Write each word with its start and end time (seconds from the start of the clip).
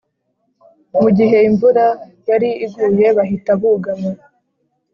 Mu 1.01 1.09
gihe 1.17 1.37
imvura 1.47 1.85
yari 2.29 2.49
iguye 2.65 3.07
bahita 3.17 3.51
bugama 3.59 4.11